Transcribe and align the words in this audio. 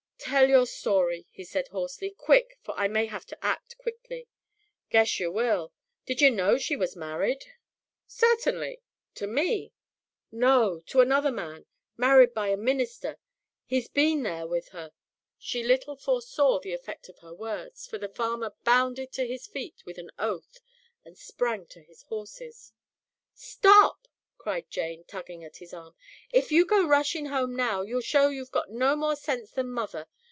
"Tell 0.23 0.47
your 0.47 0.67
story," 0.67 1.25
he 1.31 1.43
said 1.43 1.69
hoarsely, 1.69 2.11
"quick, 2.11 2.57
for 2.61 2.73
I 2.77 2.87
may 2.87 3.07
have 3.07 3.25
to 3.25 3.45
act 3.45 3.75
quickly." 3.79 4.27
"Guess 4.91 5.19
yer 5.19 5.31
will. 5.31 5.73
Did 6.05 6.21
yer 6.21 6.29
know 6.29 6.59
she 6.59 6.77
was 6.77 6.95
married?" 6.95 7.43
"Certainly 8.07 8.81
to 9.15 9.25
me." 9.27 9.73
"No, 10.31 10.81
to 10.85 11.01
another 11.01 11.31
man 11.31 11.65
married 11.97 12.35
by 12.35 12.49
a 12.49 12.55
minister. 12.55 13.17
He's 13.65 13.89
been 13.89 14.21
there 14.23 14.47
with 14.47 14.69
her." 14.69 14.93
She 15.39 15.63
little 15.63 15.95
foresaw 15.97 16.59
the 16.59 16.71
effect 16.73 17.09
of 17.09 17.17
her 17.19 17.33
words, 17.33 17.87
for 17.87 17.97
the 17.97 18.07
farmer 18.07 18.53
bounded 18.63 19.11
to 19.13 19.27
his 19.27 19.47
feet 19.47 19.83
with 19.85 19.97
an 19.97 20.11
oath 20.19 20.61
and 21.03 21.17
sprang 21.17 21.65
to 21.67 21.81
his 21.81 22.03
horses. 22.03 22.71
"Stop!" 23.33 24.07
cried 24.37 24.67
Jane, 24.71 25.03
tugging 25.03 25.43
at 25.43 25.57
his 25.57 25.71
arm. 25.71 25.93
"If 26.31 26.51
you 26.51 26.65
go 26.65 26.87
rushin' 26.87 27.27
home 27.27 27.55
now, 27.55 27.83
you'll 27.83 28.01
show 28.01 28.29
you've 28.29 28.49
got 28.49 28.71
no 28.71 28.95
more 28.95 29.15
sense 29.15 29.51
than 29.51 29.69
mother. 29.69 30.07